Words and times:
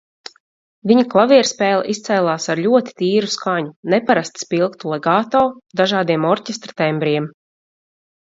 Viņa 0.91 1.01
klavierspēle 1.09 1.91
izcēlās 1.93 2.47
ar 2.53 2.61
ļoti 2.67 2.95
tīru 3.01 3.29
skaņu, 3.35 3.69
neparasti 3.95 4.43
spilgtu 4.45 4.91
legato, 4.95 5.43
dažādiem 5.83 6.27
orķestra 6.33 6.79
tembriem. 6.83 7.31